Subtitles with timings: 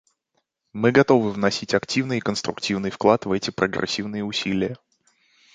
[0.73, 4.77] Мы готовы вносить активный и конструктивный вклад в эти прогрессивные усилия.